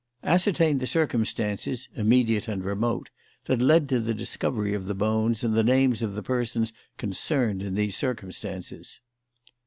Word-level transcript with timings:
Ascertain 0.23 0.79
the 0.79 0.87
circumstances 0.87 1.87
(immediate 1.95 2.47
and 2.47 2.65
remote) 2.65 3.11
that 3.45 3.61
led 3.61 3.87
to 3.89 3.99
the 3.99 4.15
discovery 4.15 4.73
of 4.73 4.87
the 4.87 4.95
bones 4.95 5.43
and 5.43 5.53
the 5.53 5.61
names 5.61 6.01
of 6.01 6.15
the 6.15 6.23
persons 6.23 6.73
concerned 6.97 7.61
in 7.61 7.75
those 7.75 7.95
circumstances. 7.95 8.99